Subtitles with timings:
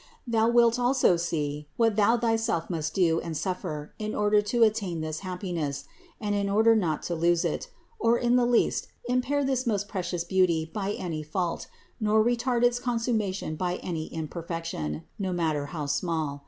[0.25, 4.99] Thou wilt also see what thou thyself must do and suffer in order to attain
[5.01, 5.83] this happiness,
[6.19, 7.45] and in order not to lose,
[7.99, 11.67] or in the least impair this most precious beauty by any fault,
[11.99, 16.39] nor retard its consummation by any imperfection, no matter how small.